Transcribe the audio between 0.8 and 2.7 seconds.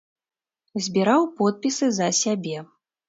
Збіраў подпісы за сябе.